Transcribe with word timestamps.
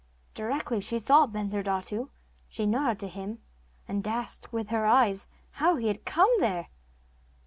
Directly 0.33 0.81
she 0.81 0.97
saw 0.97 1.27
Bensurdatu 1.27 2.09
she 2.49 2.65
nodded 2.65 2.97
to 3.01 3.07
him, 3.07 3.37
and 3.87 4.07
asked 4.07 4.51
with 4.51 4.69
her 4.69 4.87
eyes 4.87 5.27
how 5.51 5.75
he 5.75 5.89
had 5.89 6.05
come 6.05 6.29
there. 6.39 6.69